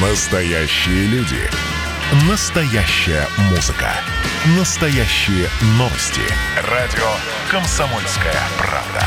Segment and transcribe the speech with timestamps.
[0.00, 1.40] Настоящие люди.
[2.30, 3.90] Настоящая музыка.
[4.56, 6.20] Настоящие новости.
[6.70, 7.04] Радио
[7.50, 9.04] «Комсомольская правда».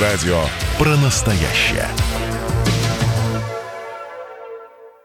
[0.00, 0.44] Радио
[0.78, 1.88] про настоящее.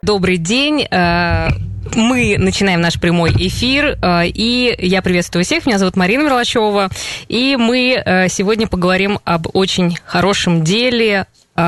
[0.03, 0.83] Добрый день.
[0.83, 1.47] Э,
[1.95, 5.65] Мы начинаем наш прямой эфир, э, и я приветствую всех.
[5.65, 6.89] Меня зовут Марина Мерлачева,
[7.27, 11.25] и мы э, сегодня поговорим об очень хорошем деле,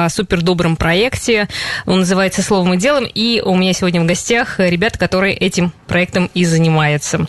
[0.09, 1.47] супер добром проекте.
[1.85, 6.29] Он называется «Словом и делом», и у меня сегодня в гостях ребята, которые этим проектом
[6.33, 7.27] и занимаются.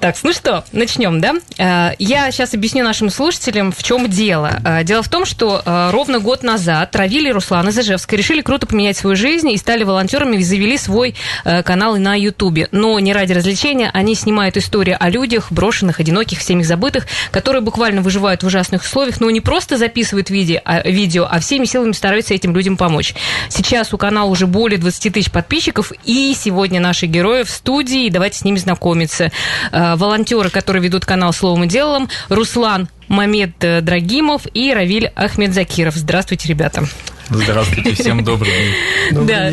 [0.00, 1.34] Так, ну что, начнем, да?
[1.58, 4.60] Э, Я сейчас объясню нашим слушателям, в чем дело.
[4.64, 8.40] Э, Дело в том, что э, ровно год назад Равиль и Руслан из Ижевска решили
[8.42, 11.16] круто поменять свою жизнь и стали волонтерами и завели свой
[11.64, 12.68] канал на Ютубе.
[12.70, 18.00] Но не ради развлечения, они снимают истории о людях, брошенных, одиноких, всеми забытых, которые буквально
[18.00, 22.34] выживают в ужасных условиях, но не просто записывают видео, а, видео, а всеми силами стараются
[22.34, 23.14] этим людям помочь.
[23.48, 28.38] Сейчас у канала уже более 20 тысяч подписчиков, и сегодня наши герои в студии, давайте
[28.38, 29.30] с ними знакомиться.
[29.70, 35.94] Э, Волонтеры, которые ведут канал «Словом и делом», Руслан Мамед э, Драгимов и Равиль Ахмедзакиров.
[35.94, 36.84] Здравствуйте, ребята.
[37.30, 39.26] Здравствуйте, всем добрый день.
[39.26, 39.50] да.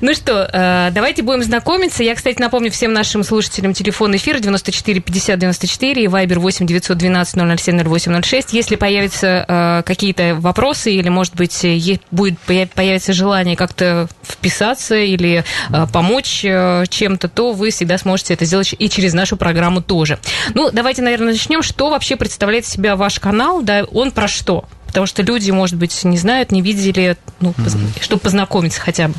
[0.00, 2.02] Ну что, э, давайте будем знакомиться.
[2.02, 7.60] Я, кстати, напомню всем нашим слушателям телефон эфира 94 50 94 и Вайбер 8 912
[7.60, 8.52] 007 0806.
[8.52, 14.96] Если появятся э, какие-то вопросы или, может быть, е- будет поя- появится желание как-то вписаться
[14.96, 19.80] или э, помочь э, чем-то, то вы всегда сможете это сделать и через нашу программу
[19.80, 20.18] тоже.
[20.54, 21.62] Ну, давайте, наверное, начнем.
[21.62, 23.62] Что вообще представляет себя ваш канал?
[23.62, 24.66] Да, он про что?
[24.96, 29.14] Потому что люди, может быть, не знают, не видели, ну, поз- чтобы познакомиться хотя бы.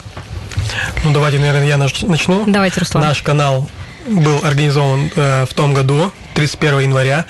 [1.03, 2.45] Ну, давайте, наверное, я нач- начну.
[2.47, 3.03] Давайте, Руслан.
[3.03, 3.70] Наш канал
[4.08, 7.25] был организован э, в том году, 31 января.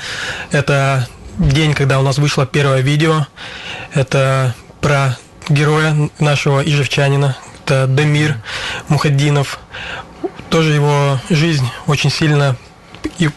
[0.52, 3.28] Это день, когда у нас вышло первое видео.
[3.94, 5.18] Это про
[5.50, 7.36] героя нашего ижевчанина.
[7.66, 8.38] Это Дамир
[8.88, 9.60] Мухаддинов.
[10.50, 12.56] Тоже его жизнь очень сильно
[13.20, 13.30] и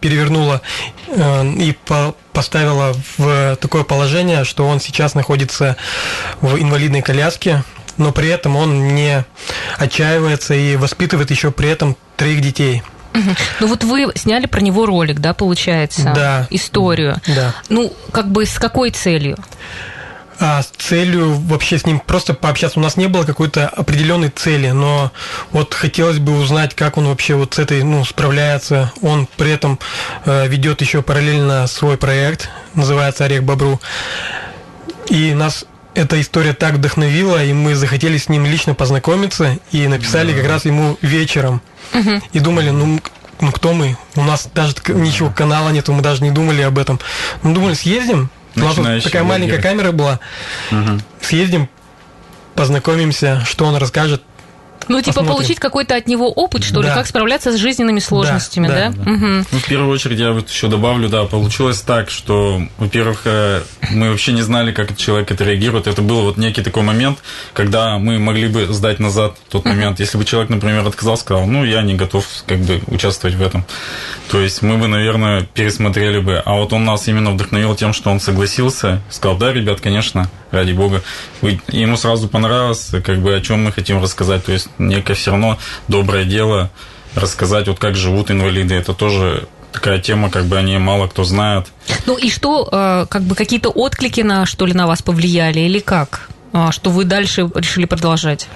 [0.00, 0.60] перевернула
[1.08, 5.76] э, и по- поставила в такое положение, что он сейчас находится
[6.40, 7.64] в инвалидной коляске,
[7.96, 9.24] но при этом он не
[9.78, 12.82] отчаивается и воспитывает еще при этом троих детей.
[13.58, 16.12] Ну вот вы сняли про него ролик, да, получается?
[16.14, 16.46] Да.
[16.50, 17.16] Историю.
[17.26, 17.54] Да.
[17.68, 19.36] Ну, как бы с какой целью?
[20.42, 22.78] А с целью вообще с ним просто пообщаться.
[22.80, 25.12] У нас не было какой-то определенной цели, но
[25.52, 28.90] вот хотелось бы узнать, как он вообще вот с этой, ну, справляется.
[29.02, 29.78] Он при этом
[30.24, 33.82] э, ведет еще параллельно свой проект, называется Орех Бобру.
[35.10, 40.32] И нас эта история так вдохновила, и мы захотели с ним лично познакомиться и написали
[40.32, 41.60] как раз ему вечером.
[42.32, 42.98] И думали, ну,
[43.40, 43.98] ну кто мы?
[44.16, 46.98] У нас даже ничего канала нету, мы даже не думали об этом.
[47.42, 48.30] Мы думали, съездим.
[48.56, 49.62] У нас Начинающий такая маленькая блогер.
[49.62, 50.20] камера была.
[51.20, 51.68] Съездим,
[52.54, 54.22] познакомимся, что он расскажет.
[54.88, 55.32] Ну, типа Посмотрим.
[55.34, 56.94] получить какой-то от него опыт, что ли, Да.
[56.94, 58.90] как справляться с жизненными сложностями, да?
[58.90, 59.46] да, Мгм.
[59.50, 64.10] Ну, в первую очередь, я вот еще добавлю, да, получилось так, что, во-первых, э, мы
[64.10, 65.86] вообще не знали, как человек отреагирует.
[65.86, 67.18] Это был вот некий такой момент,
[67.52, 70.00] когда мы могли бы сдать назад тот момент.
[70.00, 73.64] Если бы человек, например, отказался, сказал, ну, я не готов как бы участвовать в этом.
[74.30, 76.42] То есть мы бы, наверное, пересмотрели бы.
[76.44, 80.72] А вот он нас именно вдохновил тем, что он согласился, сказал, да, ребят, конечно, ради
[80.72, 81.02] бога.
[81.68, 84.44] Ему сразу понравилось, как бы, о чем мы хотим рассказать.
[84.44, 86.70] То есть некое все равно доброе дело
[87.14, 88.74] рассказать, вот как живут инвалиды.
[88.74, 91.66] Это тоже такая тема, как бы о ней мало кто знает.
[92.06, 95.78] Ну и что, э, как бы какие-то отклики на, что ли, на вас повлияли или
[95.78, 96.28] как?
[96.52, 98.48] А, Что вы дальше решили продолжать?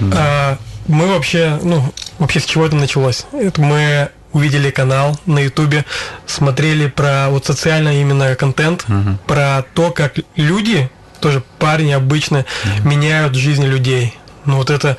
[0.00, 3.26] А, мы вообще, ну, вообще с чего это началось?
[3.32, 5.84] Это мы увидели канал на Ютубе,
[6.26, 8.86] смотрели про вот социальный именно контент,
[9.26, 10.88] про то, как люди,
[11.20, 12.44] тоже парни обычно,
[12.84, 14.16] меняют жизни людей.
[14.44, 14.96] Ну вот это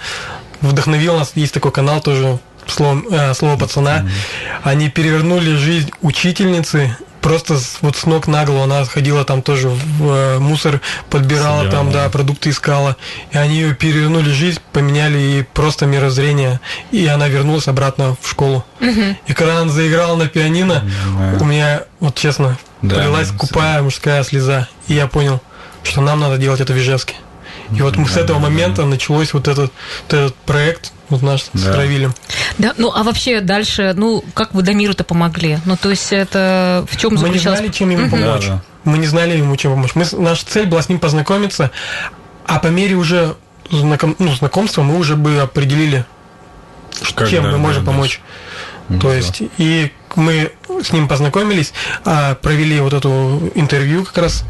[0.61, 4.05] вдохновило нас, есть такой канал тоже, слово, э, слово пацана.
[4.63, 8.63] Они перевернули жизнь учительницы просто с, вот с ног на голову.
[8.63, 11.71] Она ходила там тоже в э, мусор, подбирала Собирала.
[11.85, 12.97] там, да, продукты искала.
[13.31, 16.59] И они ее перевернули жизнь, поменяли ей просто мирозрение.
[16.91, 18.63] И она вернулась обратно в школу.
[18.79, 20.83] И когда она заиграла на пианино,
[21.17, 21.37] Да.
[21.43, 24.67] у меня, вот честно, Да, полилась купая мужская слеза.
[24.87, 25.41] И я понял,
[25.83, 27.15] что нам надо делать это в Ижевске.
[27.75, 29.71] И вот мы с Да, этого да, момента началось вот этот,
[30.07, 31.75] вот этот проект, вот наш с Да.
[31.75, 32.13] Равилем.
[32.57, 35.59] Да, ну а вообще дальше, ну, как вы Дамиру-то помогли?
[35.65, 37.59] Ну, то есть это в чем Мы не заключалось?
[37.59, 38.45] знали, чем ему помочь.
[38.47, 38.61] Да, да.
[38.83, 39.91] Мы не знали ему, чем помочь.
[39.95, 41.71] Мы, с- наша цель была с ним познакомиться,
[42.45, 43.35] а по мере уже
[43.69, 46.03] знаком, ну, знакомства мы уже бы определили,
[47.15, 47.95] Как, чем да, мы да, можем дальше.
[47.97, 48.21] помочь.
[48.89, 49.15] Ну, То да.
[49.15, 50.51] есть, и мы
[50.83, 51.71] с ним познакомились,
[52.03, 54.43] а, провели вот эту интервью как раз,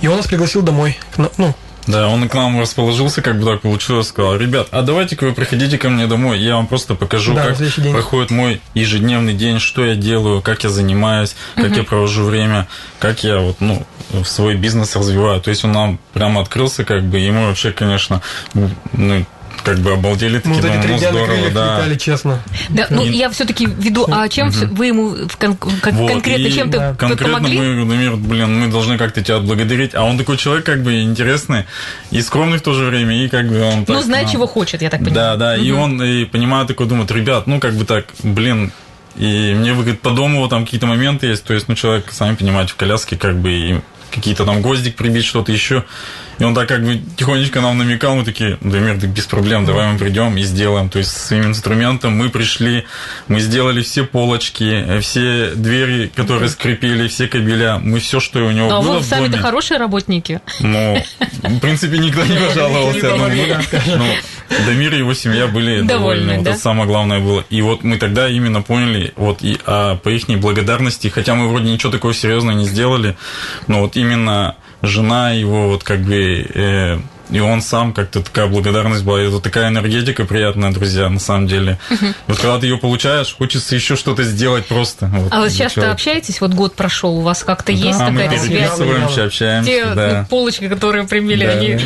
[0.00, 1.54] и он нас пригласил домой, ну,
[1.86, 5.78] Да, он к нам расположился, как бы так получилось, сказал, ребят, а давайте-ка вы приходите
[5.78, 7.58] ко мне домой, я вам просто покажу, Да, как
[7.92, 12.66] проходит мой ежедневный день, что я делаю, как я занимаюсь, как я провожу время,
[12.98, 13.86] как я вот, ну,
[14.24, 15.40] свой бизнес развиваю.
[15.40, 18.20] То есть он нам прямо открылся, как бы, мы вообще, конечно,
[18.54, 19.24] ну,
[19.66, 21.76] как бы обалдели такие, ну, дня на здорово, да.
[21.78, 22.40] летали, честно.
[22.68, 26.78] Да, ну И- я все-таки веду, а чем вы ему кон- как- Вот, конкретно чем-то
[26.78, 27.58] да, Конкретно помогли?
[27.58, 29.94] мы, например, блин, мы должны как-то тебя отблагодарить.
[29.96, 31.64] А он такой человек, как бы, интересный
[32.12, 34.46] и скромный в то же время, и как бы он Ну, так, знает, ну, чего
[34.46, 35.14] хочет, я так понимаю.
[35.16, 38.70] Да, да, и он, и понимаю, такой думает, ребят, ну, как бы так, блин,
[39.16, 42.12] и мне, вы, говорит, по дому вот там какие-то моменты есть, то есть, ну, человек,
[42.12, 43.80] сами понимаете, в коляске, как бы, и
[44.14, 45.84] какие-то там гвоздик прибить, что-то еще.
[46.38, 49.64] И он так как бы тихонечко нам намекал, мы такие, да, мир, да без проблем,
[49.64, 50.90] давай мы придем и сделаем.
[50.90, 52.84] То есть своим инструментом мы пришли,
[53.28, 58.50] мы сделали все полочки, э, все двери, которые скрепили, все кабеля, мы все, что у
[58.50, 60.40] него А было вы в сами-то хорошие работники.
[60.60, 61.02] Ну,
[61.42, 63.14] в принципе, никто не пожаловался.
[63.16, 66.38] Ну, ну, Дамир и его семья были Довольны.
[66.38, 67.44] Вот это самое главное было.
[67.50, 71.70] И вот мы тогда именно поняли, вот и а, по их благодарности, хотя мы вроде
[71.70, 73.16] ничего такого серьезного не сделали,
[73.68, 74.56] но вот именно
[74.86, 76.98] жена его, вот как бы э,
[77.30, 81.78] и он сам как-то такая благодарность была, это такая энергетика приятная, друзья, на самом деле.
[82.28, 85.06] Вот когда ты ее получаешь, хочется еще что-то сделать просто.
[85.12, 85.92] Вот, А для часто человека.
[85.92, 86.40] общаетесь?
[86.40, 88.58] Вот год прошел, у вас как-то есть да, мы какая-то связь?
[88.60, 90.20] переписываемся, общаемся, Те да.
[90.20, 91.52] ну, полочки, которые примели, Да.
[91.52, 91.78] они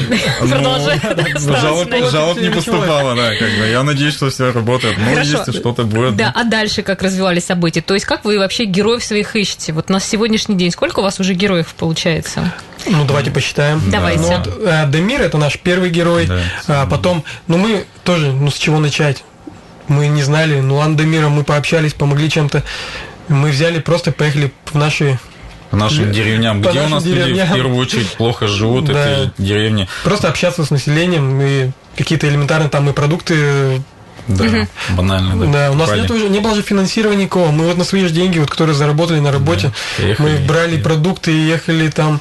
[0.42, 1.02] Ну, продолжают
[1.60, 3.66] Жалоб, жалоб не поступало, да, как бы.
[3.70, 4.96] Я надеюсь, что все работает.
[4.98, 6.16] Ну, если что-то будет.
[6.16, 7.80] Да, а дальше как развивались события?
[7.80, 9.72] То есть как вы вообще героев своих ищете?
[9.72, 12.52] Вот на сегодняшний день сколько у вас уже героев получается?
[12.86, 13.80] Ну, давайте посчитаем.
[13.90, 14.20] Давайте.
[14.22, 16.26] Ну, вот, э, Демир это наш первый герой.
[16.26, 16.40] Да.
[16.66, 19.24] А потом, ну мы тоже, ну с чего начать?
[19.88, 22.62] Мы не знали, ну ладно, Демира, мы пообщались, помогли чем-то.
[23.28, 25.18] Мы взяли, просто поехали в наши
[25.70, 26.62] По нашим деревням.
[26.62, 27.48] По Где у нашим нас люди деревням.
[27.48, 28.92] в первую очередь плохо живут, Да.
[29.08, 29.88] это деревни.
[30.04, 33.82] просто общаться с населением и какие-то элементарные там и продукты.
[34.36, 34.66] Да,
[34.96, 35.46] банально.
[35.46, 37.50] Да, Да, у нас нет уже, не было же финансирования никакого.
[37.50, 40.28] Мы вот на свои же деньги, вот, которые заработали на работе, Поехали.
[40.40, 42.20] мы брали продукты и ехали там.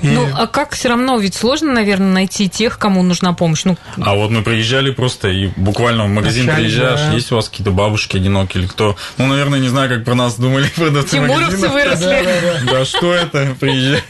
[0.00, 0.06] И...
[0.08, 3.62] Ну, а как все равно, ведь сложно, наверное, найти тех, кому нужна помощь.
[3.64, 7.12] Ну, А вот мы приезжали просто, и буквально в магазин Общались, приезжаешь, да.
[7.14, 8.96] есть у вас какие-то бабушки одинокие или кто?
[9.16, 12.24] Ну, наверное, не знаю, как про нас думали продавцы тимуровцы выросли.
[12.70, 14.04] Да, что это приезжает?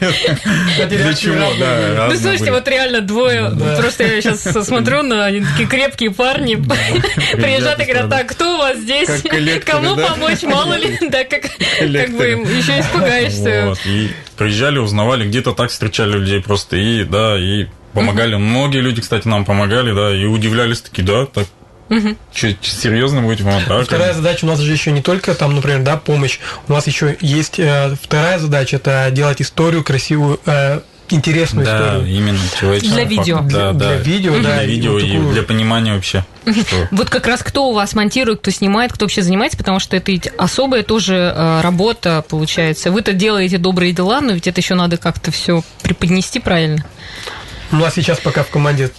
[0.89, 1.53] Для чего?
[1.59, 2.07] Да.
[2.09, 2.51] Ну, слушайте, были.
[2.51, 3.75] вот реально двое, Да.
[3.77, 6.63] просто я сейчас смотрю на они такие крепкие парни,
[7.37, 9.09] приезжают и говорят, так, кто у вас здесь?
[9.65, 10.43] Кому помочь?
[10.43, 13.65] Мало ли, да, как, как бы еще испугаешься.
[13.67, 18.35] Вот, и приезжали, узнавали, где-то так встречали людей просто, и, да, и помогали.
[18.35, 21.47] Многие люди, кстати, нам помогали, да, и удивлялись такие, да, так,
[22.31, 23.67] Че, серьезно будете помогать?
[23.67, 26.39] Да, Вторая задача у нас же еще не только там, например, да, помощь.
[26.67, 30.81] У нас еще есть э, вторая задача это делать историю красивую, э,
[31.13, 32.15] интересную Да, историю.
[32.15, 33.39] именно человеческий Для видео.
[33.41, 33.95] Да, Для да.
[33.97, 36.25] видео, да, Для и видео и такую- для понимания вообще.
[36.45, 39.95] что- Вот как раз кто у вас монтирует, кто снимает, кто вообще занимается, потому что
[39.97, 42.91] это ведь особая тоже э, работа получается.
[42.91, 46.83] Вы-то делаете добрые дела, но ведь это еще надо как-то все преподнести правильно.
[47.71, 48.89] У нас сейчас пока в команде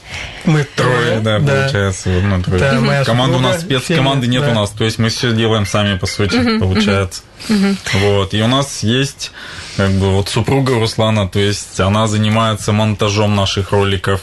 [0.45, 1.21] мы трое.
[1.21, 2.09] Трое, да, получается.
[2.11, 2.61] ну, трое.
[2.61, 4.51] Да, моя Команда у нас спецкоманды нет да.
[4.51, 7.23] у нас, то есть мы все делаем сами, по сути, получается.
[7.95, 8.33] Вот.
[8.33, 9.33] И у нас есть
[9.81, 14.21] как бы вот супруга Руслана, то есть она занимается монтажом наших роликов.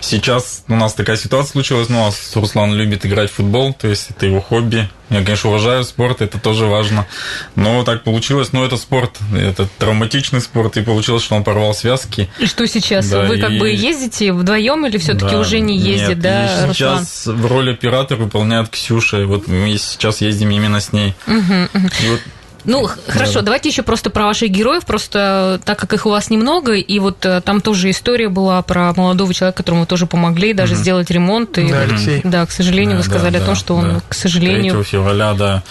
[0.00, 3.86] Сейчас у нас такая ситуация случилась, ну, у нас Руслан любит играть в футбол, то
[3.86, 4.88] есть это его хобби.
[5.08, 7.06] Я, конечно, уважаю спорт, это тоже важно.
[7.54, 12.28] Но так получилось, ну, это спорт, это травматичный спорт, и получилось, что он порвал связки.
[12.40, 13.08] И что сейчас?
[13.08, 16.46] Да, Вы как и- бы ездите вдвоем или все-таки Да, уже не ездит, нет, да,
[16.64, 16.74] и Руслан?
[17.06, 19.20] сейчас в роли оператора выполняет Ксюша.
[19.20, 21.14] и Вот мы сейчас ездим именно с ней.
[21.28, 22.20] И вот
[22.66, 26.74] Ну, хорошо, давайте еще просто про ваших героев, просто так как их у вас немного,
[26.74, 30.74] и вот э, там тоже история была про молодого человека, которому вы тоже помогли даже
[30.74, 31.56] сделать ремонт.
[31.58, 32.20] И, Да, Алексей.
[32.24, 34.02] Да, к сожалению, Да, вы сказали да, о том, да, что он, да.
[34.08, 34.74] к сожалению...
[34.74, 35.62] 3 февраля, да.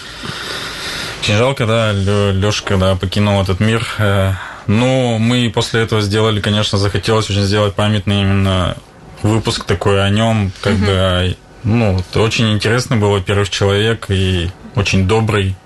[1.22, 3.86] Очень жалко, да, Лешка, да, покинул этот мир.
[3.98, 4.32] Э,
[4.66, 8.76] Но мы после этого сделали, конечно, захотелось очень сделать памятный именно
[9.22, 11.34] выпуск такой о нем, как бы, а,
[11.64, 15.56] ну, это очень интересный был, во-первых, человек и очень добрый.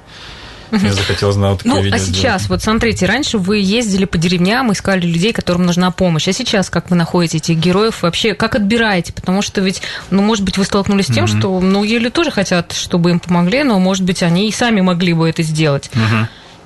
[0.71, 2.17] Мне захотелось, да, вот такое Ну, видео а сделать.
[2.17, 6.29] сейчас, вот смотрите, раньше вы ездили по деревням, искали людей, которым нужна помощь.
[6.29, 8.03] А сейчас как вы находите этих героев?
[8.03, 9.13] Вообще, как отбираете?
[9.13, 12.73] Потому что ведь, ну, может быть, вы столкнулись с тем, что многие люди тоже хотят,
[12.73, 15.91] чтобы им помогли, но, может быть, они и сами могли бы это сделать.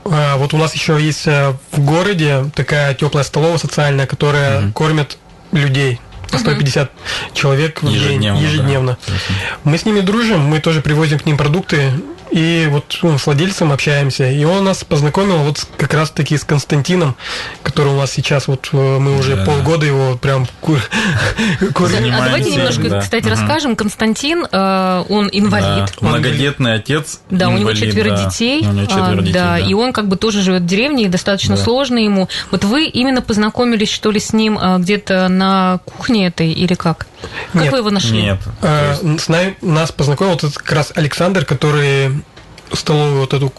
[0.06, 5.16] А, вот у нас еще есть э, в городе такая теплая столовая социальная, которая кормит
[5.52, 5.98] людей.
[6.30, 6.90] По 150
[7.32, 8.50] человек в Ежедневно, день да.
[8.50, 8.98] ежедневно.
[9.62, 11.92] Мы с ними дружим, мы тоже привозим к ним продукты,
[12.30, 14.30] И вот ну, с владельцем общаемся.
[14.30, 17.16] И он нас познакомил вот как раз таки с Константином,
[17.62, 19.44] который у нас сейчас, вот э, мы уже да.
[19.44, 20.78] полгода его прям кур...
[21.60, 23.00] А давайте немножко, да.
[23.00, 23.30] кстати, угу.
[23.30, 23.76] расскажем.
[23.76, 25.92] Константин, э, он инвалид.
[26.00, 26.08] Да.
[26.08, 27.20] Многодетный отец.
[27.30, 28.24] Да, инвалид, у него четверо да.
[28.24, 28.66] детей.
[28.66, 29.58] У него четверо а, детей, да, да.
[29.58, 31.62] И он как бы тоже живет в деревне, и достаточно да.
[31.62, 32.28] сложно ему.
[32.50, 37.06] Вот вы именно познакомились, что ли, с ним а, где-то на кухне этой или как?
[37.52, 37.72] Как Нет.
[37.72, 38.22] вы его нашли?
[38.22, 38.38] Нет.
[38.62, 42.22] А, с нами, нас познакомил вот как раз Александр, который
[42.72, 43.52] столовую вот эту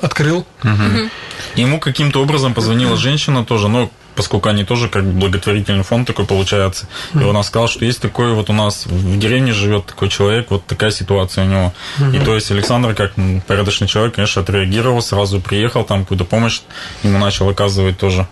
[0.00, 0.46] открыл.
[0.62, 1.10] Угу.
[1.56, 6.86] Ему каким-то образом позвонила женщина тоже, но поскольку они тоже как благотворительный фонд такой получается.
[7.14, 10.64] И он сказал, что есть такой вот у нас в деревне живет такой человек, вот
[10.66, 11.72] такая ситуация у него.
[12.12, 13.12] И то есть Александр, как
[13.46, 16.60] порядочный человек, конечно, отреагировал, сразу приехал, там какую-то помощь
[17.02, 18.26] ему начал оказывать тоже.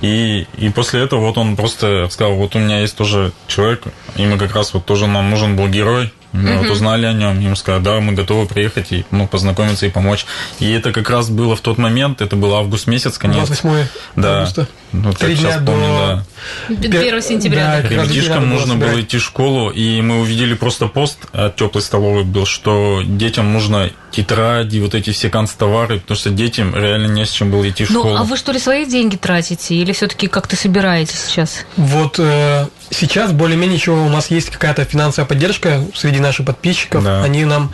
[0.00, 3.82] И, и после этого вот он просто сказал, вот у меня есть тоже человек,
[4.16, 6.58] и мы как раз вот тоже нам нужен был герой, мы mm-hmm.
[6.58, 10.26] вот узнали о нем, ему сказали, да, мы готовы приехать и ну, познакомиться и помочь.
[10.58, 13.46] И это как раз было в тот момент, это был август месяц, конец.
[13.46, 14.38] 28 да.
[14.38, 14.68] августа.
[14.92, 16.24] Ну, Три дня помню,
[16.68, 16.88] до...
[16.88, 17.00] да.
[17.00, 17.82] 1 сентября.
[17.82, 22.24] Да, Ребятишкам нужно было идти в школу, и мы увидели просто пост от теплой столовой
[22.24, 27.30] был, что детям нужно тетради, вот эти все канцтовары, потому что детям реально не с
[27.30, 28.14] чем было идти в ну, школу.
[28.14, 31.66] Ну, а вы что ли свои деньги тратите, или все-таки как-то собираетесь сейчас?
[31.76, 37.02] Вот э, сейчас более-менее еще у нас есть какая-то финансовая поддержка среди наших подписчиков.
[37.04, 37.22] Да.
[37.22, 37.72] Они нам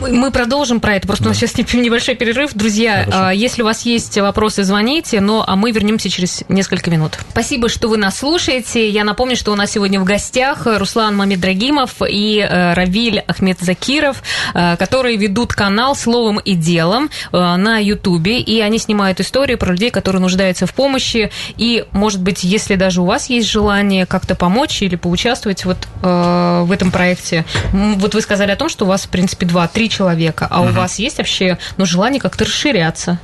[0.00, 1.06] мы продолжим про это.
[1.06, 1.30] Просто да.
[1.30, 2.52] у нас сейчас небольшой перерыв.
[2.54, 3.18] Друзья, Хорошо.
[3.26, 5.20] А, если у вас есть вопросы, звоните.
[5.20, 7.18] Ну, а мы вернемся через несколько минут.
[7.30, 8.88] Спасибо, что вы нас слушаете.
[8.88, 14.22] Я напомню, что у нас сегодня в гостях Руслан Мамедрагимов и э, Равиль Ахмед Закиров,
[14.54, 18.40] э, которые ведут канал «Словом и делом» э, на Ютубе.
[18.40, 21.30] И они снимают истории про людей, которые нуждаются в помощи.
[21.56, 26.72] И, может быть, если даже у вас есть желание как-то помочь или поучаствовать вот в
[26.72, 27.44] этом проекте.
[27.72, 30.70] Вот вы сказали о том, что у вас, в принципе, принципе, два-три человека, а угу.
[30.70, 33.18] у вас есть вообще ну, желание как-то расширяться?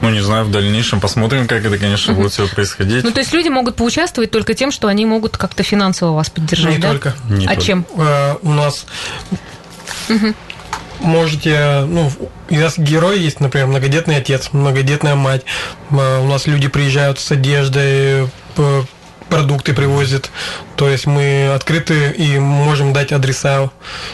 [0.00, 3.04] Ну, не знаю, в дальнейшем посмотрим, как это, конечно, будет все происходить.
[3.04, 6.74] Ну, то есть люди могут поучаствовать только тем, что они могут как-то финансово вас поддержать,
[6.74, 6.90] не да?
[6.90, 7.14] Только.
[7.28, 7.62] Не а только.
[7.64, 7.86] чем?
[7.96, 8.86] Э, у нас
[10.08, 10.34] угу.
[11.00, 12.10] можете, ну,
[12.50, 15.42] у нас герой есть, например, многодетный отец, многодетная мать.
[15.90, 18.28] Э, у нас люди приезжают с одеждой,
[19.32, 20.30] продукты привозят.
[20.76, 23.70] То есть мы открыты и можем дать адреса.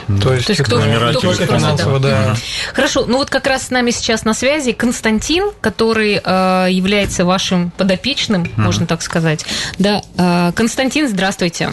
[0.07, 0.21] Mm.
[0.21, 2.09] То есть, То есть кто, кто только финансово, да.
[2.09, 2.37] да.
[2.73, 7.71] Хорошо, ну вот как раз с нами сейчас на связи Константин, который э, является вашим
[7.77, 8.53] подопечным, mm.
[8.57, 9.45] можно так сказать.
[9.79, 11.71] Да, э, Константин, здравствуйте.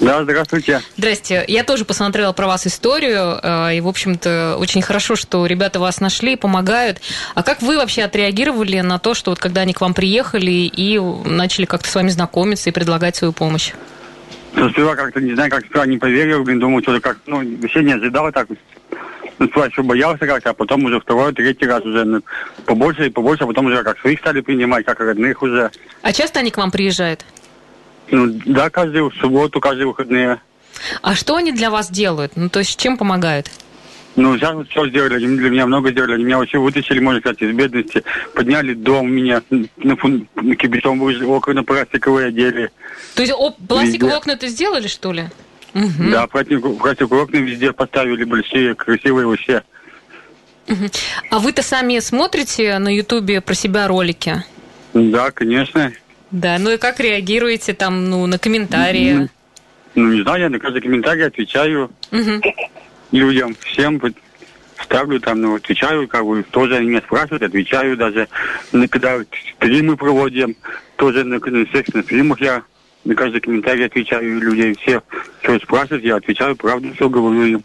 [0.00, 0.80] Да, здравствуйте.
[0.96, 1.44] Здрасте.
[1.46, 6.00] Я тоже посмотрела про вас историю, э, и, в общем-то, очень хорошо, что ребята вас
[6.00, 7.02] нашли, помогают.
[7.34, 10.98] А как вы вообще отреагировали на то, что вот когда они к вам приехали и
[10.98, 13.72] начали как-то с вами знакомиться и предлагать свою помощь?
[14.54, 17.82] Ну, сперва как-то, не знаю, как сперва не поверил, блин, думал, что-то как, ну, вообще
[17.82, 18.48] не ожидал так.
[19.38, 22.22] Ну, сперва еще боялся как-то, а потом уже второй, третий раз уже ну,
[22.64, 25.70] побольше и побольше, а потом уже как своих стали принимать, как родных уже.
[26.02, 27.24] А часто они к вам приезжают?
[28.10, 30.40] Ну, да, каждую субботу, каждые выходные.
[31.02, 32.32] А что они для вас делают?
[32.36, 33.50] Ну, то есть чем помогают?
[34.16, 36.14] Ну, сейчас все сделали, они для меня много сделали.
[36.14, 38.02] Они меня вообще вытащили, можно сказать, из бедности.
[38.34, 39.42] Подняли дом меня,
[39.76, 40.26] на, фун...
[40.34, 42.70] на кибетом окна пластиковые одели.
[43.14, 45.24] То есть о, пластиковые окна-то сделали, что ли?
[45.74, 46.10] Угу.
[46.10, 49.62] Да, пластиковые, пластиковые окна везде поставили, большие, красивые вообще.
[50.68, 50.86] Угу.
[51.30, 54.44] А вы-то сами смотрите на Ютубе про себя ролики?
[54.92, 55.92] Да, конечно.
[56.30, 59.28] Да, ну и как реагируете там, ну, на комментарии?
[59.94, 62.54] Ну, не знаю, я на каждый комментарий отвечаю угу.
[63.10, 64.00] людям, всем
[64.82, 68.28] ставлю там, ну, отвечаю, как бы, тоже они меня спрашивают, отвечаю даже,
[68.72, 69.20] ну, когда
[69.56, 70.56] стримы проводим,
[70.96, 72.62] тоже на, на всех на стримах я
[73.04, 75.02] на каждый комментарий отвечаю людей, все,
[75.42, 77.62] что спрашивают, я отвечаю, правду все говорю им.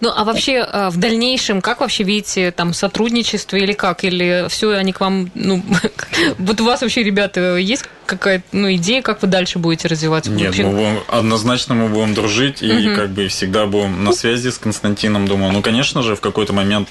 [0.00, 4.04] Ну, а вообще а, в дальнейшем, как вообще видите там сотрудничество или как?
[4.04, 5.62] Или все они к вам, ну,
[6.38, 10.30] вот у вас вообще, ребята, есть какая-то ну, идея, как вы дальше будете развиваться?
[10.30, 10.64] Нет, вообще?
[10.64, 15.26] мы будем, однозначно мы будем дружить и как бы всегда будем на связи с Константином,
[15.26, 15.52] думаю.
[15.52, 16.88] Ну, конечно же, в какой-то момент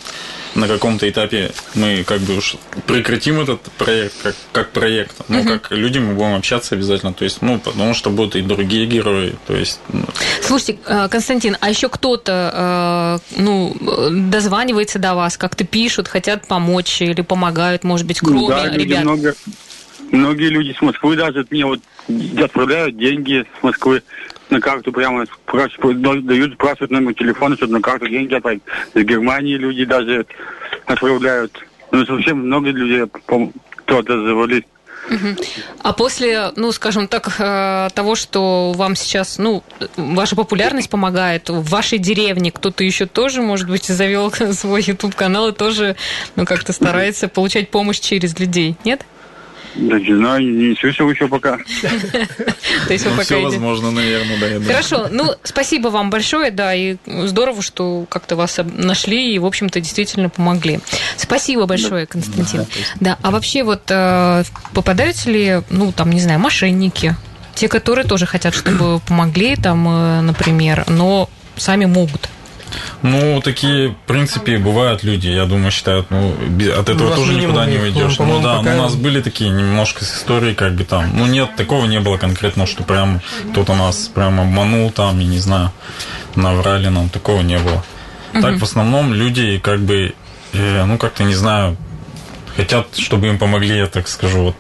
[0.56, 2.56] на каком-то этапе мы как бы уж
[2.86, 5.48] прекратим этот проект как, как проект, но угу.
[5.48, 9.36] как люди мы будем общаться обязательно, то есть, ну, потому что будут и другие герои,
[9.48, 9.80] то есть...
[9.92, 10.06] Ну...
[10.42, 13.76] Слушайте, э, Константин, а еще кто-то, э, ну,
[14.12, 19.04] дозванивается до вас, как-то пишут, хотят помочь или помогают, может быть, кроме да, ребят?
[19.04, 19.36] Много,
[20.12, 21.80] многие люди с Москвы даже мне вот
[22.38, 24.04] отправляют деньги с Москвы
[24.52, 28.62] на карту прямо дают, спрашивают номер телефона, чтобы на карту деньги отправить.
[28.94, 30.26] Из Германии люди даже
[30.86, 31.58] отправляют.
[31.92, 33.06] Ну, совсем много людей
[33.86, 34.66] кто-то завалит
[35.84, 39.64] А после, ну, скажем так, э, того, что вам сейчас, ну,
[39.98, 45.54] ваша популярность помогает, в вашей деревне кто-то еще тоже, может быть, завел свой YouTube-канал и
[45.54, 45.96] тоже,
[46.36, 49.06] ну, как-то старается получать помощь через людей, нет?
[49.76, 51.58] Да не знаю, не слышал еще пока.
[52.88, 54.66] То есть вы Ну, пока все возможно, наверное, да.
[54.66, 59.80] Хорошо, ну, спасибо вам большое, да, и здорово, что как-то вас нашли и, в общем-то,
[59.80, 60.80] действительно помогли.
[61.16, 62.66] Спасибо большое, Константин.
[63.00, 67.16] Да, а вообще вот э, попадаются ли, ну, там, не знаю, мошенники,
[67.56, 72.30] те, которые тоже хотят, чтобы помогли, там, э, например, но сами могут?
[73.02, 76.34] Ну, такие, в принципе, бывают люди, я думаю, считают, ну,
[76.80, 78.18] от этого нас тоже никуда не уйдешь.
[78.18, 81.12] по-моему, Ну да, пока- ну, у нас были такие немножко с историей, как бы там.
[81.18, 85.40] Ну, нет, такого не было конкретно, что прям кто-то нас прям обманул там, я не
[85.40, 85.72] знаю,
[86.36, 87.84] наврали нам, такого не было.
[88.34, 90.14] Так, в основном люди, как бы,
[90.54, 91.76] э, ну, как-то, не знаю,
[92.56, 94.56] хотят, чтобы им помогли, я так скажу, вот,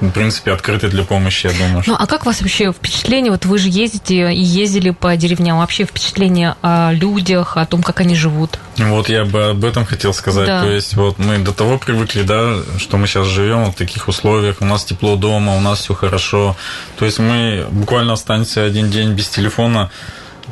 [0.00, 1.82] в принципе, открыты для помощи, я думаю.
[1.86, 5.58] Ну, а как у вас вообще впечатление, вот вы же ездите и ездили по деревням,
[5.58, 8.58] вообще впечатление о людях, о том, как они живут?
[8.76, 10.46] Вот я бы об этом хотел сказать.
[10.46, 10.62] Да.
[10.62, 14.56] То есть вот мы до того привыкли, да, что мы сейчас живем в таких условиях,
[14.60, 16.56] у нас тепло дома, у нас все хорошо.
[16.98, 19.90] То есть мы буквально останемся один день без телефона,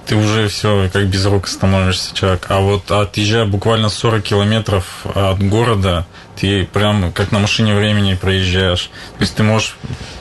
[0.06, 2.46] ты уже все как без рук становишься человек.
[2.48, 6.06] А вот отъезжая буквально 40 километров от города,
[6.36, 8.90] ты прям как на машине времени проезжаешь.
[9.18, 9.76] То есть ты можешь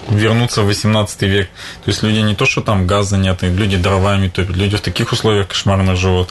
[0.10, 1.50] вернуться в 18 век.
[1.84, 5.12] То есть люди не то, что там газа нет, люди дровами топят, люди в таких
[5.12, 6.30] условиях кошмарно живут.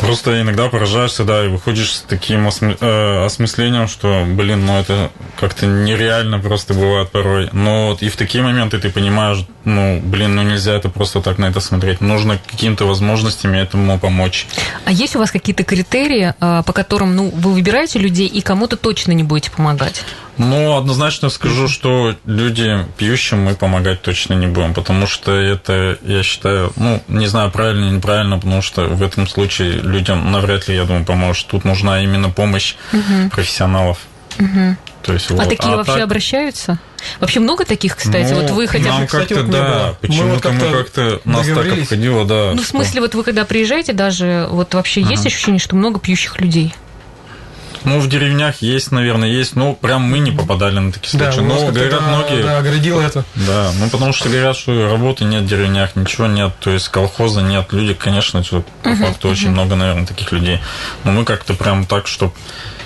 [0.00, 5.10] Просто иногда поражаешься, да, и выходишь с таким осмы- э, осмыслением, что, блин, ну это
[5.38, 7.48] как-то нереально просто бывает порой.
[7.52, 11.38] Но вот и в такие моменты ты понимаешь, ну, блин, ну нельзя это просто так
[11.38, 12.00] на это смотреть.
[12.00, 14.46] Нужно какими-то возможностями этому помочь.
[14.84, 18.76] А есть у вас какие-то критерии, э, по которым ну, вы выбираете людей и кому-то
[18.76, 20.02] точно не будете помогать?
[20.38, 26.22] Ну, однозначно скажу, что люди пьющим мы помогать точно не будем, потому что это, я
[26.22, 30.76] считаю, ну, не знаю, правильно или неправильно, потому что в этом случае людям навряд ли,
[30.76, 31.48] я думаю, поможет.
[31.48, 32.76] Тут нужна именно помощь
[33.30, 33.98] профессионалов.
[35.02, 35.48] То есть, а вот.
[35.48, 36.78] такие вообще так- обращаются?
[37.20, 38.32] Вообще много таких, кстати?
[38.32, 39.06] Ну, вот вы хотя бы...
[39.06, 39.96] Кстати, как-то, вот не да.
[40.02, 42.50] Мы почему-то мы как-то как-то, нас так обходило, да.
[42.52, 45.98] Ну, в что- смысле, вот вы когда приезжаете даже, вот вообще есть ощущение, что много
[46.00, 46.74] пьющих людей?
[47.84, 51.46] Ну, в деревнях есть, наверное, есть, но прям мы не попадали на такие Да, случаи.
[51.46, 52.42] у нас но как-то, говорят да, многие...
[52.42, 53.24] Да, оградило это.
[53.34, 57.40] Да, ну потому что говорят, что работы нет в деревнях, ничего нет, то есть колхоза
[57.40, 58.42] нет, люди, конечно,
[58.82, 60.60] по факту очень много, наверное, таких людей.
[61.04, 62.32] Но мы как-то прям так, чтобы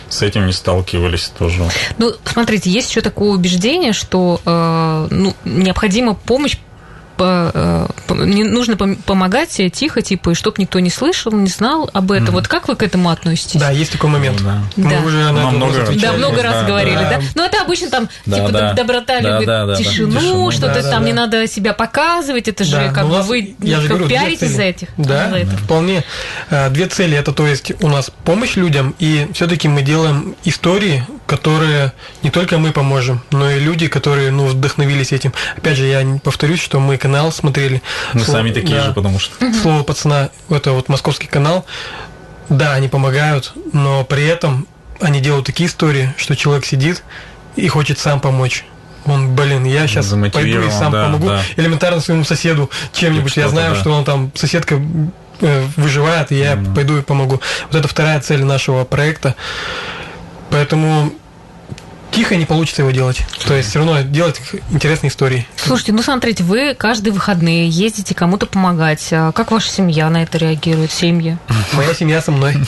[0.08, 1.62] с этим не сталкивались тоже.
[1.98, 6.56] Ну, смотрите, есть еще такое убеждение, что э, ну, необходима помощь
[7.22, 11.48] по- э, по- не нужно пом- помогать тихо, типа, и чтобы никто не слышал, не
[11.48, 12.34] знал об этом.
[12.34, 13.60] Вот как вы к этому относитесь?
[13.60, 14.42] Да, есть такой момент.
[14.42, 14.58] Да.
[14.76, 15.00] Мы Да.
[15.00, 17.10] уже на много раз Да, много раз Да, говорили, да.
[17.10, 17.20] да.
[17.36, 18.72] Ну, это обычно там, Да, типа, да.
[18.72, 19.76] доброта Да, любит да, да, да.
[19.76, 21.06] тишину, Тишину, что-то да, там да.
[21.06, 23.98] не надо себя показывать, это же Да, как но у бы вы я же как
[23.98, 24.48] говорю, цели.
[24.52, 24.88] за этих.
[24.96, 25.56] Да, за это.
[25.58, 26.02] вполне.
[26.50, 27.16] А, Две цели.
[27.16, 32.58] Это то есть у нас помощь людям, и все-таки мы делаем истории, которые не только
[32.58, 35.32] мы поможем, но и люди, которые ну, вдохновились этим.
[35.56, 37.82] Опять же, я повторюсь, что мы канал смотрели.
[38.14, 38.86] Мы Слово- сами такие да.
[38.86, 39.34] же, потому что...
[39.60, 41.66] Слово пацана, это вот московский канал.
[42.48, 44.66] Да, они помогают, но при этом
[45.00, 47.02] они делают такие истории, что человек сидит
[47.56, 48.64] и хочет сам помочь.
[49.04, 51.42] Он, блин, я сейчас пойду и сам да, помогу да.
[51.56, 53.36] элементарно своему соседу чем-нибудь.
[53.36, 53.80] Я что-то, знаю, да.
[53.80, 54.80] что он там, соседка
[55.40, 57.40] э, выживает, и я пойду и помогу.
[57.66, 59.34] Вот это вторая цель нашего проекта.
[60.50, 61.12] Поэтому
[62.12, 63.22] тихо не получится его делать.
[63.46, 65.46] То есть все равно делать интересные истории.
[65.56, 69.08] Слушайте, ну смотрите, вы каждые выходные ездите кому-то помогать.
[69.12, 71.38] А Как ваша семья на это реагирует, семьи?
[71.72, 72.56] Моя семья со мной.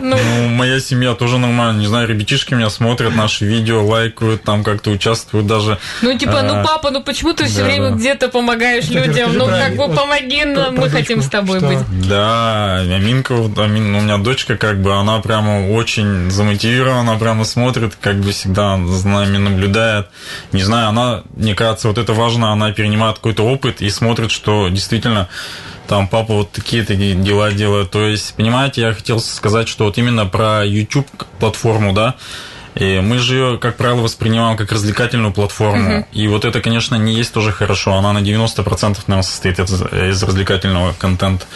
[0.00, 1.80] Ну, Ну, моя семья тоже нормально.
[1.80, 5.78] Не знаю, ребятишки меня смотрят, наши видео лайкают, там как-то участвуют даже.
[6.02, 9.34] ну типа, ну А, папа, ну почему ты все время где-то помогаешь людям?
[9.34, 11.78] Ну как бы помоги нам, мы хотим с тобой быть.
[12.08, 18.19] Да, Аминка, Амин, у меня дочка, как бы, она прямо очень замотивирована, прямо смотрит, как
[18.20, 20.08] бы всегда за нами наблюдает.
[20.52, 24.68] Не знаю, она, мне кажется, вот это важно, она перенимает какой-то опыт и смотрит, что
[24.68, 25.28] действительно
[25.88, 27.90] там папа вот такие такие дела делает.
[27.90, 31.08] То есть, понимаете, я хотел сказать, что вот именно про YouTube
[31.40, 32.14] платформу, да,
[32.80, 36.06] и мы же ее, как правило, воспринимаем как развлекательную платформу.
[36.12, 37.94] И вот это, конечно, не есть тоже хорошо.
[37.94, 38.64] Она на 90%
[39.06, 41.46] наверное, состоит из, из развлекательного контента.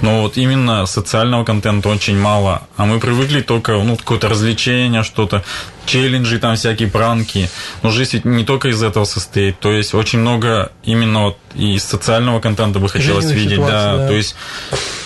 [0.00, 2.62] Но вот именно социального контента очень мало.
[2.76, 5.44] А мы привыкли только, ну, какое-то развлечение, что-то,
[5.86, 7.50] челленджи, там всякие пранки.
[7.82, 9.58] Но жизнь ведь не только из этого состоит.
[9.58, 13.58] То есть очень много именно вот и из социального контента бы хотелось видеть.
[13.58, 13.96] да.
[13.96, 14.08] да.
[14.08, 14.36] То есть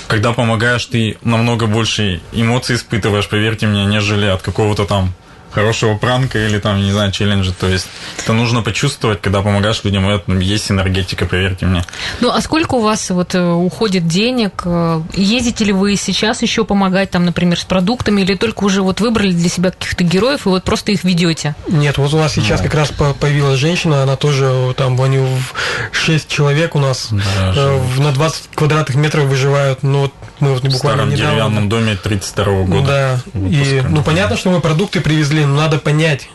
[0.08, 5.14] когда помогаешь, ты намного больше эмоций испытываешь, поверьте мне, нежели от какого-то там
[5.52, 7.52] хорошего пранка или там, не знаю, челленджа.
[7.52, 7.86] То есть
[8.18, 10.08] это нужно почувствовать, когда помогаешь людям.
[10.08, 11.84] Это есть энергетика, поверьте мне.
[12.20, 14.62] Ну, а сколько у вас вот э, уходит денег?
[14.64, 19.00] Э, ездите ли вы сейчас еще помогать там, например, с продуктами, или только уже вот
[19.00, 21.54] выбрали для себя каких-то героев и вот просто их ведете?
[21.68, 25.96] Нет, вот у нас сейчас как раз по- появилась женщина, она тоже там, они в
[25.96, 29.82] 6 человек у нас Да, э, на 20 квадратных метров выживают.
[29.82, 30.12] Ну, вот
[30.42, 31.30] мы вот буквально старом недавно...
[31.32, 33.20] деревянном доме 32 года.
[33.32, 36.28] Да, и, ну, понятно, что мы продукты привезли, но надо понять,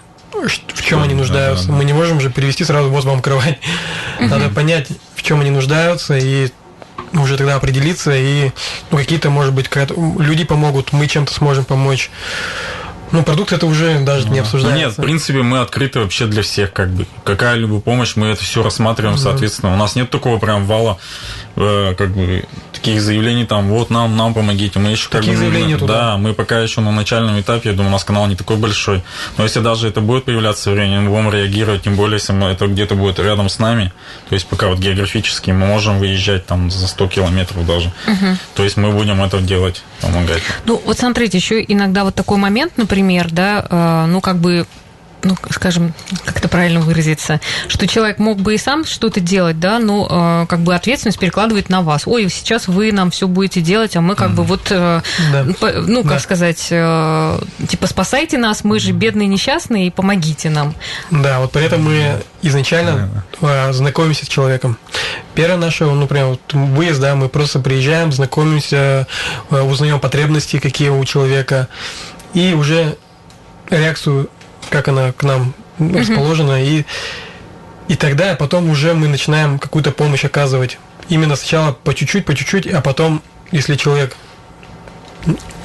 [0.48, 1.66] ш- в чем Да, они да, нуждаются.
[1.68, 1.78] да, да.
[1.78, 3.60] Мы не можем же перевести сразу, вот вам кровать.
[4.20, 6.50] Надо понять, в чем они нуждаются, и
[7.14, 8.52] уже тогда определиться, и
[8.92, 12.10] ну, какие-то, может быть, какая-то- люди помогут, мы чем-то сможем помочь.
[13.12, 14.78] Ну, продукт это уже даже не Ну, обсуждается.
[14.86, 17.06] Нет, в принципе, мы открыты вообще для всех, как бы.
[17.24, 19.74] Какая-либо помощь, мы это все рассматриваем, соответственно.
[19.74, 20.98] У нас нет такого прям вала,
[21.56, 22.44] э, как бы,
[22.74, 24.80] таких заявлений там, вот нам, нам помогите.
[24.80, 25.94] Мы еще как Таких бы, заявлений нету, да?
[26.12, 29.02] Да, мы пока еще на начальном этапе, я думаю, у нас канал не такой большой.
[29.38, 32.48] Но если даже это будет появляться со временем, мы будем реагировать, тем более, если мы-
[32.50, 33.94] это где-то будет рядом с нами.
[34.30, 37.92] То есть пока вот географически мы можем выезжать там за 100 километров даже.
[38.56, 40.44] То есть мы будем это делать, помогать.
[40.66, 42.97] Ну, вот смотрите, еще иногда вот такой момент, например,
[43.32, 44.66] да, э, ну, как бы
[45.24, 45.94] ну, скажем,
[46.26, 50.46] как это правильно выразиться, что человек мог бы и сам что-то делать, да, но э,
[50.48, 52.04] как бы ответственность перекладывает на вас.
[52.06, 55.46] Ой, сейчас вы нам все будете делать, а мы как бы вот, э, Да.
[55.60, 56.20] по- ну, как Да.
[56.20, 60.76] сказать, э, типа спасайте нас, мы же бедные несчастные, и помогите нам.
[61.10, 64.78] Да, вот поэтому мы изначально э, знакомимся с человеком.
[65.34, 69.08] Первое наше, ну, прям вот выезд, да, мы просто приезжаем, знакомимся,
[69.50, 71.68] э, узнаем потребности, какие у человека,
[72.34, 72.98] и уже
[73.70, 74.30] реакцию,
[74.70, 76.86] как она к нам расположена, и,
[77.88, 80.78] и тогда потом уже мы начинаем какую-то помощь оказывать.
[81.10, 84.16] Именно сначала по чуть-чуть, по чуть-чуть, а потом, если человек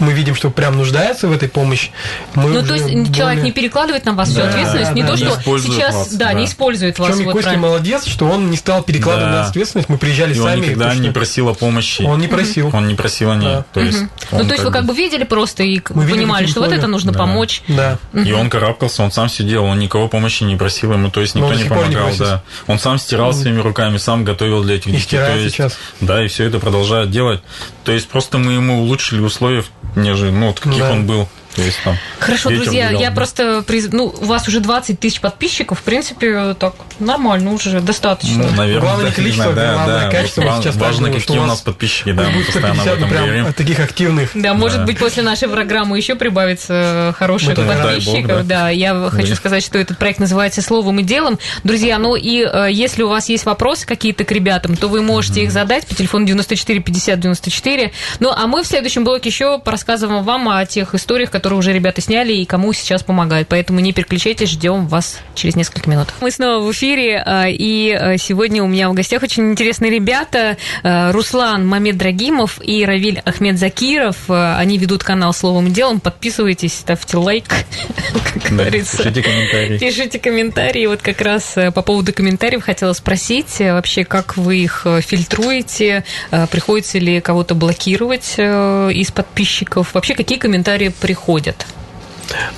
[0.03, 1.91] мы видим, что прям нуждается в этой помощи,
[2.35, 5.09] мы Ну, то есть человек более- не перекладывает на вас всю Да, ответственность, не да,
[5.09, 6.33] то, что сейчас, вас, да, да.
[6.35, 7.09] не использует вас.
[7.09, 7.67] Причем и вот Костя правильно.
[7.69, 9.43] молодец, что он не стал перекладывать Да.
[9.43, 10.61] на ответственность, мы приезжали И он сами.
[10.61, 12.03] никогда потому не просил о помощи.
[12.03, 12.71] Он не просил.
[12.73, 13.45] Он не просил о ней.
[13.49, 13.65] Да.
[13.73, 13.99] То есть,
[14.33, 16.87] Ну, он то есть вы как бы видели просто и Мы понимали, что вот это
[16.87, 17.19] нужно Да.
[17.19, 17.63] помочь.
[17.69, 17.99] Да.
[18.13, 21.35] И он карабкался, он сам все делал, он никого помощи не просил ему, то есть
[21.35, 22.43] никто он не помогал, да.
[22.67, 25.03] Он сам стирал своими руками, сам готовил для этих И детей.
[25.05, 25.79] стирает то есть, сейчас.
[26.01, 27.41] Да, и все это продолжает делать.
[27.85, 29.65] То есть просто мы ему улучшили условия,
[29.97, 30.93] нежели, ну, вот каких Да.
[30.93, 31.29] он был.
[31.55, 31.97] То есть там.
[32.19, 33.15] Хорошо, ветер друзья, гулял, я да.
[33.17, 33.43] просто...
[33.67, 38.45] приз- Ну, у вас уже 20 тысяч подписчиков, в принципе, так нормально уже, достаточно.
[38.45, 40.43] Ну, наверное, Главное да, количество, знаю, главное качество.
[40.43, 42.97] Вот сейчас важно, так было, какие у нас подписчики, да, мы Будет постоянно об 150
[42.99, 43.53] этом прям говорим.
[43.53, 44.31] таких активных.
[44.35, 44.85] Да, может Да.
[44.87, 48.47] быть, после нашей программы еще прибавится хороших Дай бог, подписчиков.
[48.47, 48.61] да.
[48.63, 48.69] да.
[48.71, 49.35] я хочу Да.
[49.37, 51.39] сказать, что этот проект называется «Словом и делом».
[51.65, 55.43] Друзья, ну и э, если у вас есть вопросы какие-то к ребятам, то вы можете
[55.43, 57.93] их задать по телефону 94 50 94.
[58.21, 62.01] Ну, а мы в следующем блоке еще порассказываем вам о тех историях, которые уже ребята
[62.01, 63.49] сняли и кому сейчас помогают.
[63.49, 66.09] Поэтому не переключайтесь, ждем вас через несколько минут.
[66.21, 70.57] Мы снова в эфире, э, и э, сегодня у меня в гостях очень интересные ребята.
[70.83, 74.17] Э, Руслан Мамед Драгимов и Равиль Ахмед Закиров.
[74.29, 76.01] Они ведут канал «Словом и делом».
[76.01, 77.45] Подписывайтесь, ставьте лайк,
[78.35, 78.99] как Да, говорится.
[78.99, 79.79] пишите комментарии.
[79.79, 80.87] Пишите комментарии.
[80.87, 86.05] Вот как раз по поводу комментариев хотела спросить, вообще, как вы их фильтруете,
[86.51, 91.32] приходится ли кого-то блокировать из подписчиков, вообще, какие комментарии приходят?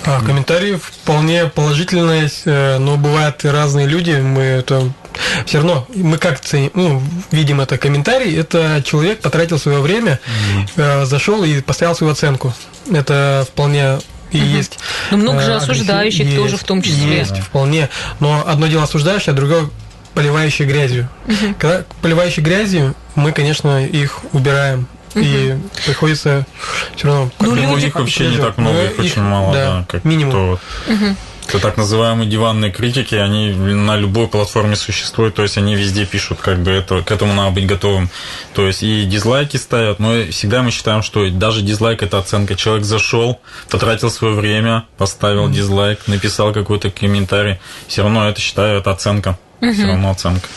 [0.05, 4.13] А, комментарии вполне положительные, э, но бывают и разные люди.
[4.13, 4.93] Мы это
[5.47, 8.37] все равно мы как ценим, ну, видим это комментарий.
[8.39, 10.21] Это человек потратил свое время,
[10.77, 12.53] э, зашел и поставил свою оценку.
[12.93, 13.99] Это вполне
[14.31, 14.79] и есть.
[15.11, 17.19] Ну, много же э, осуждающих агрессив- тоже в том числе.
[17.19, 17.89] Есть, вполне.
[18.21, 19.71] Но одно дело осуждающее, а другое
[20.15, 21.09] поливающее грязью.
[21.59, 24.87] Когда поливающие грязью, мы, конечно, их убираем.
[25.15, 26.47] И приходится
[26.97, 27.31] все равно...
[27.41, 30.59] Ну, их вообще не так много, Ну, их очень мало, да, как минимум.
[31.47, 36.39] Это так называемые диванные критики, они на любой платформе существуют, то есть они везде пишут,
[36.41, 38.09] как бы это, к этому надо быть готовым.
[38.55, 42.55] То есть и дизлайки ставят, но всегда мы считаем, что даже дизлайк это оценка.
[42.57, 48.91] Человек зашел, потратил свое время, поставил дизлайк, написал какой-то комментарий, все равно это считаю, это
[48.91, 49.39] оценка.
[49.61, 50.49] Все равно оценка.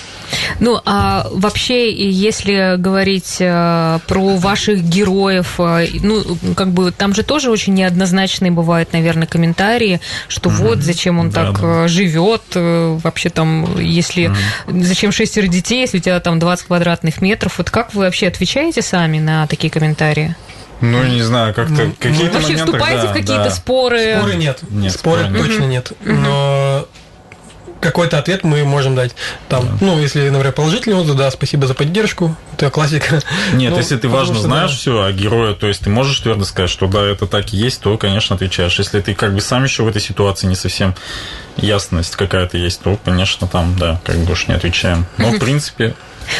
[0.59, 6.23] Ну, а вообще, если говорить э, про ваших героев, э, ну,
[6.55, 11.45] как бы там же тоже очень неоднозначные бывают, наверное, комментарии, что вот зачем он Да,
[11.45, 11.85] так да.
[11.85, 14.31] э, живет, вообще там, если
[14.67, 18.81] зачем шестеро детей, если у тебя там 20 квадратных метров, вот как вы вообще отвечаете
[18.81, 20.35] сами на такие комментарии?
[20.79, 23.49] Ну, не знаю, как-то Ну, какие-то Вообще моменты, вступаете да, в какие-то да.
[23.49, 24.15] споры?
[24.17, 24.59] Споры нет.
[24.69, 25.47] Нет, споры споры нет.
[25.47, 25.91] точно нет.
[26.05, 26.87] Но
[27.79, 29.15] какой-то ответ мы можем дать.
[29.49, 29.77] Там, да.
[29.81, 33.21] ну, если, например, положительный отзыв, да, спасибо за поддержку, это классика.
[33.53, 34.77] Нет, ну, если ты важно что, знаешь да.
[34.77, 37.81] все о герое, то есть ты можешь твердо сказать, что да, это так и есть,
[37.81, 38.77] то, конечно, отвечаешь.
[38.77, 40.95] Если ты как бы сам еще в этой ситуации не совсем
[41.57, 45.05] ясность какая-то есть, то, конечно, там, да, как бы уж не отвечаем.
[45.17, 45.95] Но, в принципе,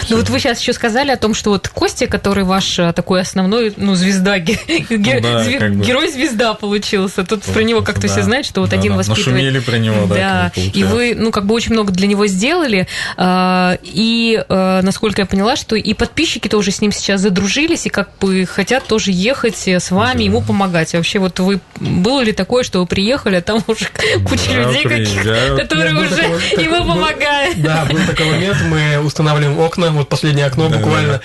[0.09, 3.21] ну вот вы сейчас еще сказали о том, что вот Костя, который ваш э, такой
[3.21, 7.23] основной, ну, звезда, ну, да, зве, герой-звезда получился.
[7.23, 8.97] Тут про него как-то да, все знают, что вот да, один да.
[8.99, 9.27] воспитывает...
[9.27, 10.51] Нашумели про него, да.
[10.55, 12.87] Да, и вы, ну, как бы очень много для него сделали.
[13.15, 17.89] А, и, э, насколько я поняла, что и подписчики тоже с ним сейчас задружились, и
[17.89, 20.23] как бы хотят тоже ехать с вами, да.
[20.23, 20.93] ему помогать.
[20.93, 21.59] Вообще, вот вы...
[21.79, 23.87] Было ли такое, что вы приехали, а там уже
[24.25, 25.23] куча да, людей, каких,
[25.61, 27.61] которые Нет, уже такой, ему такой, помогают?
[27.61, 31.13] Да, был такой момент, мы устанавливаем окна окна, вот последнее окно да, буквально.
[31.13, 31.21] Да,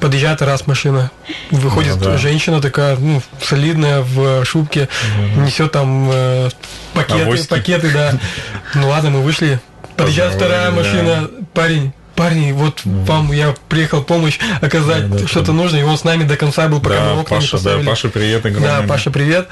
[0.00, 1.12] Подъезжает раз машина,
[1.52, 2.18] выходит да, да.
[2.18, 4.88] женщина такая, ну, солидная в шубке,
[5.36, 5.42] да.
[5.42, 6.48] несет там э,
[6.92, 7.46] пакеты, Авоськи.
[7.46, 8.18] пакеты, да.
[8.74, 9.60] Ну ладно, мы вышли.
[9.96, 13.12] Подъезжает вторая машина, парень, парни, вот да.
[13.12, 16.66] вам я приехал помощь оказать, да, да, что-то нужно, и он с нами до конца
[16.66, 18.68] был, пока да, мы окна Паша, не Да, Паша, привет огромный.
[18.68, 19.46] Да, Паша, привет.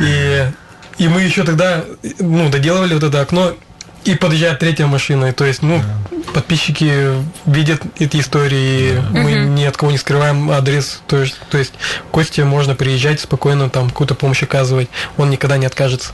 [0.00, 0.44] И,
[0.98, 1.84] и мы еще тогда,
[2.18, 3.52] ну, доделывали вот это окно,
[4.08, 5.32] и подъезжает третья машина.
[5.32, 6.32] То есть, ну, да.
[6.32, 7.12] подписчики
[7.46, 9.20] видят эти истории, да.
[9.20, 9.52] мы угу.
[9.52, 11.02] ни от кого не скрываем адрес.
[11.06, 11.74] То есть, то есть
[12.10, 14.88] Косте можно приезжать спокойно, там какую-то помощь оказывать.
[15.16, 16.12] Он никогда не откажется.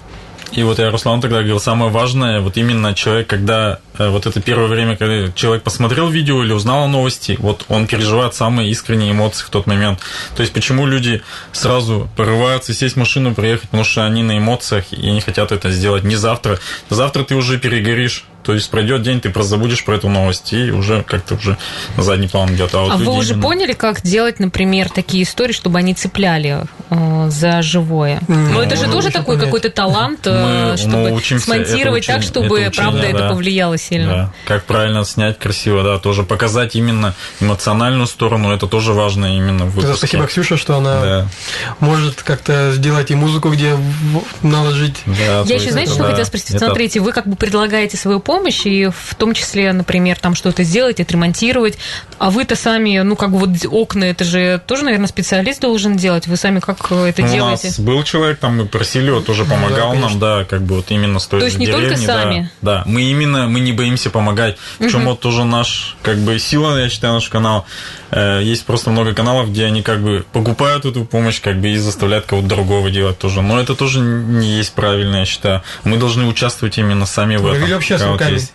[0.57, 4.40] И вот я Руслан тогда говорил, самое важное, вот именно человек, когда э, вот это
[4.40, 9.11] первое время, когда человек посмотрел видео или узнал о новости, вот он переживает самые искренние
[9.11, 9.99] эмоции в тот момент.
[10.37, 14.93] То есть почему люди сразу порываются сесть в машину, приехать, потому что они на эмоциях
[14.93, 16.61] и не хотят это сделать не завтра.
[16.88, 20.70] Завтра ты уже перегоришь, то есть пройдет день, ты просто забудешь про эту новость и
[20.70, 21.57] уже как-то уже
[21.96, 22.74] на задний план идет.
[22.74, 23.42] А, вот а вы уже именно...
[23.42, 28.20] поняли, как делать, например, такие истории, чтобы они цепляли э, за живое?
[28.28, 28.52] Mm.
[28.52, 32.70] Ну, это же тоже такой какой-то талант, э, мы, чтобы мы смонтировать так, чтобы, это
[32.70, 33.09] учение, правда, да.
[33.09, 34.12] это повлияло сильно.
[34.12, 34.33] Да.
[34.46, 39.70] Как правильно снять красиво, да, тоже показать именно эмоциональную сторону, это тоже важно именно в
[39.70, 40.07] выпуске.
[40.07, 41.28] Спасибо Ксюше, что она да.
[41.80, 43.76] может как-то сделать и музыку, где
[44.42, 44.96] наложить.
[45.07, 46.50] Да, Я еще, знаете, что да, хотела спросить?
[46.50, 46.66] Это...
[46.66, 50.64] Смотрите, вы как бы предлагаете свою помощь, помощь, и в том числе, например, там что-то
[50.64, 51.79] сделать, отремонтировать.
[52.18, 56.27] А вы-то сами, ну, как бы вот окна, это же тоже, наверное, специалист должен делать.
[56.27, 57.68] Вы сами как это ну, делаете?
[57.68, 60.77] У нас был человек, там мы просили, он тоже помогал да, нам, да, как бы
[60.77, 62.51] вот именно стоит То есть не деревне, только сами?
[62.61, 64.57] Да, да, мы именно, мы не боимся помогать.
[64.79, 65.11] Причем угу.
[65.11, 67.66] вот тоже наш, как бы, сила, я считаю, наш канал.
[68.14, 71.77] Э, есть просто много каналов, где они как бы покупают эту помощь, как бы и
[71.77, 73.42] заставляют кого-то другого делать тоже.
[73.42, 75.62] Но это тоже не есть правильно, я считаю.
[75.83, 77.64] Мы должны участвовать именно сами в этом.
[77.64, 78.53] Или вообще с есть.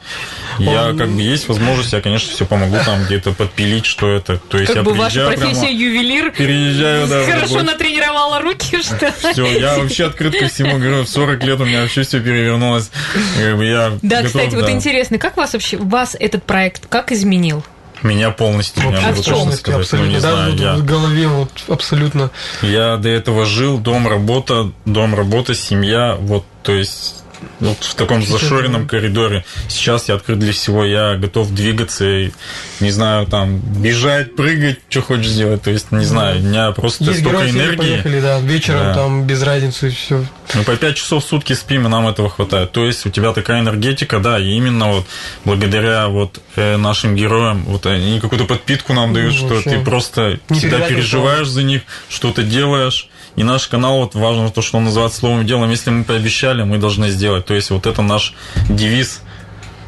[0.60, 4.38] Я как бы есть возможность, я, конечно, все помогу там где-то подпилить, что это.
[4.38, 6.32] То есть как я бы ваша профессия прямо, ювелир.
[6.32, 7.24] Переезжаю, да.
[7.26, 11.66] Хорошо натренировала руки, что Все, я вообще открыт ко всему, говорю, в 40 лет у
[11.66, 12.92] меня вообще все перевернулось.
[13.38, 14.62] Как бы я да, готов, кстати, да.
[14.62, 17.64] вот интересно, как вас вообще, вас этот проект как изменил?
[18.02, 20.52] Меня полностью не могу точно сказать, абсолютно, ну, не да, знаю.
[20.52, 20.74] Вот я...
[20.76, 22.32] В голове вот абсолютно.
[22.62, 27.24] Я до этого жил, дом, работа, дом, работа, семья, вот, то есть
[27.60, 29.46] вот в таком зашоренном коридоре.
[29.68, 32.32] Сейчас я открыт для всего, я готов двигаться, и,
[32.80, 35.62] не знаю, там, бежать, прыгать, что хочешь сделать.
[35.64, 37.78] То есть, не знаю, у меня просто Есть столько герои, энергии.
[37.78, 38.94] Поехали, да, вечером да.
[38.94, 40.26] там без разницы все.
[40.54, 42.72] Мы по 5 часов в сутки спим, и нам этого хватает.
[42.72, 45.06] То есть у тебя такая энергетика, да, и именно вот
[45.46, 50.40] благодаря вот э, нашим героям, вот они какую-то подпитку нам дают, ну, что ты просто
[50.50, 53.10] не всегда переживаешь за них, что-то делаешь.
[53.40, 55.70] И наш канал, вот важно то, что он называется словом делом.
[55.70, 57.46] Если мы пообещали, мы должны сделать.
[57.46, 58.34] То есть вот это наш
[58.68, 59.22] девиз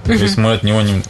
[0.05, 1.03] то есть мы от него не, не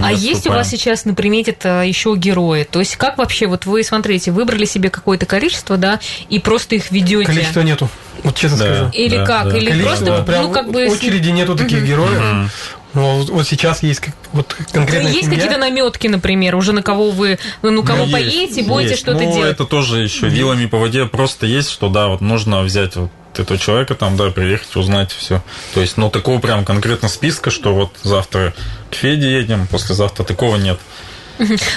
[0.00, 2.62] А есть у вас сейчас на примете это еще герои?
[2.70, 5.98] То есть как вообще, вот вы смотрите, выбрали себе какое-то количество, да,
[6.28, 7.24] и просто их ведете?
[7.24, 7.88] Количества нету.
[8.22, 8.90] Вот честно да, скажу.
[8.92, 9.48] Или да, как?
[9.48, 9.58] Да.
[9.58, 10.88] Или Количество, просто, прям ну, как бы...
[10.88, 12.52] очереди нету таких героев.
[12.94, 15.08] Ну, вот сейчас есть вот конкретно.
[15.08, 19.32] Есть какие-то наметки, например, уже на кого вы, ну, кого ну, поедете, будете что-то ну,
[19.32, 19.50] делать?
[19.52, 23.58] это тоже еще вилами по воде просто есть, что да, вот нужно взять вот этого
[23.58, 25.42] человека там, да, приехать, узнать все.
[25.74, 28.54] То есть, ну, такого прям конкретно списка, что вот завтра
[28.90, 30.78] к Феде едем, послезавтра такого нет.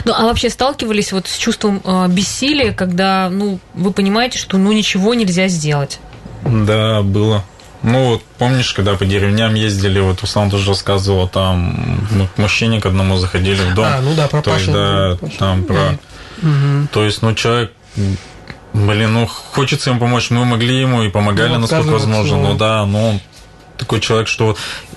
[0.05, 4.71] Ну, а вообще сталкивались вот с чувством э, бессилия, когда, ну, вы понимаете, что, ну,
[4.71, 5.99] ничего нельзя сделать?
[6.43, 7.43] Да, было.
[7.83, 12.79] Ну, вот помнишь, когда по деревням ездили, вот Руслан тоже рассказывал, там мы к мужчине
[12.79, 13.85] к одному заходили в дом.
[13.85, 15.97] А, ну да, про то есть, да, там про...
[16.41, 16.87] Угу.
[16.91, 17.71] То есть, ну, человек
[18.73, 20.29] Блин, ну хочется ему помочь.
[20.29, 22.37] Мы могли ему и помогали, ну, насколько возможно.
[22.37, 23.21] Но да, но он
[23.77, 24.55] такой человек, что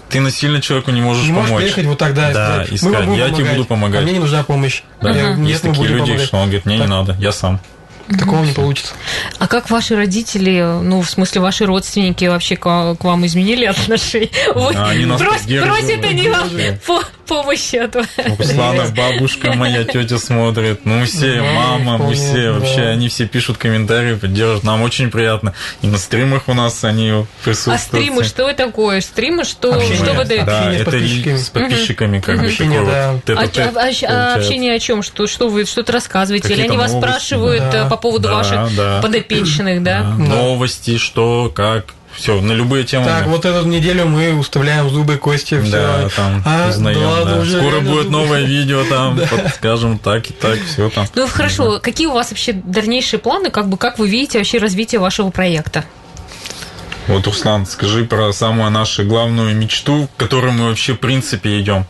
[0.09, 1.51] ты насильно человеку не можешь не помочь.
[1.51, 2.93] можешь приехать вот так, да, да сказать, искать.
[2.93, 4.01] я помогать, тебе буду помогать.
[4.01, 4.83] А мне не нужна помощь.
[5.01, 5.11] Да.
[5.11, 6.27] Я, Есть такие люди, помогать.
[6.27, 6.87] что он говорит, мне так.
[6.87, 7.61] не надо, я сам.
[8.09, 8.95] Такого не получится.
[9.39, 13.65] А как ваши родители, ну, в смысле, ваши родственники вообще к вам, к вам изменили
[13.65, 14.31] отношения?
[14.55, 15.21] Вы- Да, они нас
[15.67, 16.49] просят они вам
[16.87, 18.07] по- помощи от вас.
[18.39, 20.81] Руслана, бабушка моя, тетя смотрит.
[20.85, 22.59] Ну, все, Да, мама, мы все, да.
[22.59, 24.65] вообще, они все пишут комментарии, поддерживают.
[24.65, 25.55] Нам очень приятно.
[25.83, 27.81] И на стримах у нас они присутствуют.
[27.81, 29.01] А стримы, что это такое?
[29.01, 29.97] Стримы, что, Общение.
[29.97, 30.45] что вы даете?
[30.45, 31.37] Да, это подписчиками.
[31.37, 32.81] с подписчиками, как бы Общение,
[33.25, 33.45] такое
[33.77, 35.03] А, а- а- общение о чем?
[35.03, 36.53] Что, что вы что-то рассказываете?
[36.55, 37.87] Или они вас спрашивают Да.
[37.87, 39.01] э, по поводу Да, ваших да.
[39.03, 40.03] подопечных, да?
[40.03, 43.05] Да, Новости, что, как, все, на любые темы.
[43.07, 45.73] Так, мы- вот эту неделю мы уставляем зубы, кости, все.
[45.73, 47.41] Да, там а, узнаем, да ладно, да.
[47.41, 48.19] уже Скоро реально будет зубы.
[48.19, 51.07] новое видео, там, подскажем так и так, все там.
[51.15, 55.01] Ну хорошо, какие у вас вообще дальнейшие планы, как бы как вы видите вообще развитие
[55.01, 55.85] вашего проекта?
[57.07, 61.85] Вот, Руслан, скажи про самую нашу главную мечту, к которой мы вообще в принципе идем.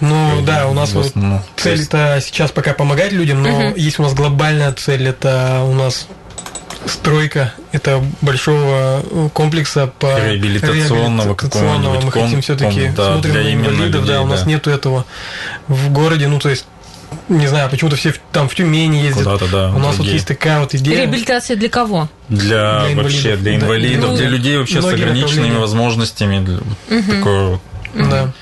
[0.00, 1.42] Ну да, у нас вот основном.
[1.56, 6.06] цель это сейчас пока помогать людям, но есть у нас глобальная цель, это у нас
[6.86, 12.00] стройка это большого э, комплекса по Реабилитационного реабилитационного.
[12.00, 14.50] Мы хотим все-таки да, смотрим для на инвалидов, да, людей, у нас да.
[14.50, 15.04] нету этого
[15.68, 16.66] в городе, ну то есть
[17.28, 19.24] не знаю, почему-то все там в Тюмени ездят.
[19.24, 20.14] Куда-то, да, У нас вот другие.
[20.14, 20.96] есть такая вот идея.
[20.98, 22.08] Реабилитация для кого?
[22.28, 23.40] Для, Для вообще, инвалидов.
[23.42, 23.56] для Да.
[23.64, 26.44] инвалидов, Ну, для людей вообще с ограниченными возможностями.
[26.44, 27.60] для- вот Такое вот
[27.94, 28.32] Да.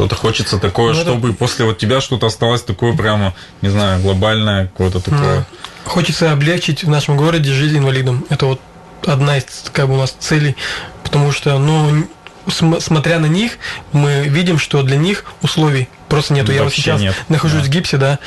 [0.00, 4.00] Что-то хочется такое, Ну, это- чтобы после вот тебя что-то осталось такое прямо, не знаю,
[4.00, 5.38] глобальное какое-то такое.
[5.38, 5.44] Ну,
[5.84, 8.24] Хочется облегчить в нашем городе жизнь инвалидам.
[8.30, 8.60] Это вот
[9.06, 10.56] одна из как бы у нас целей,
[11.04, 12.06] потому что, ну,
[12.48, 13.58] см- смотря на них,
[13.92, 16.52] мы видим, что для них условий просто нету.
[16.52, 17.66] Я вот сейчас нет, нахожусь да.
[17.66, 18.18] в гипсе, да,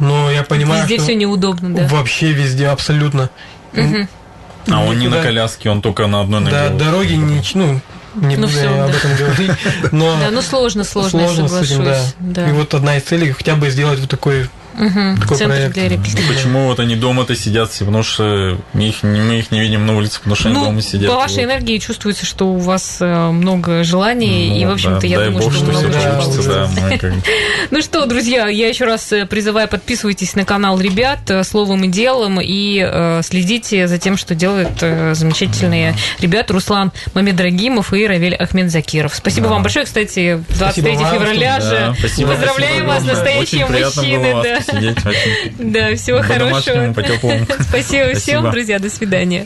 [0.00, 1.86] но я понимаю, Везде что все неудобно, да?
[1.88, 3.30] вообще везде абсолютно.
[3.76, 6.56] А он не на Никуда- коляске, он только на одной ноге.
[6.56, 7.80] Да, дороги не, ну,
[8.14, 8.96] не Ну буду всё, я об да.
[8.96, 9.50] этом говорить,
[9.92, 11.64] но Да, ну сложно, сложно, я с этим, да.
[11.64, 12.14] соглашусь.
[12.20, 12.48] Да.
[12.48, 15.74] И вот одна из целей хотя бы сделать вот такой, Такой Центр проект.
[15.74, 16.26] для реабилитации.
[16.34, 17.84] Почему вот они дома-то сидят все?
[17.84, 20.64] Потому что мы их, не- мы их не видим на улице, потому что они Ну,
[20.66, 21.10] дома сидят.
[21.10, 21.52] по вашей Вот.
[21.52, 25.26] энергии чувствуется, что у вас э, много желаний, Ну, и, в общем-то, да, я дай
[25.28, 26.64] думаю, бог, что что много получится, да.
[26.66, 26.80] получится.
[26.82, 27.12] мы как-
[27.70, 31.88] Ну что, друзья, я еще раз э, призываю, подписывайтесь на канал ребят э, словом и
[31.88, 38.34] делом и э, следите за тем, что делают э, замечательные ребята Руслан Мамедрагимов и Равиль
[38.34, 39.14] Ахмедзакиров.
[39.14, 39.54] Спасибо Да.
[39.54, 41.96] вам большое, кстати, 23 вам, февраля Да, же.
[41.98, 43.14] спасибо, Поздравляем спасибо вас, огромное.
[43.14, 44.42] настоящие мужчины.
[44.42, 44.63] да.
[44.66, 45.72] Посидеть, очень.
[45.72, 46.92] Да, всего хорошего.
[46.92, 47.46] по-теплому.
[47.60, 49.42] Спасибо всем, друзья, до свидания.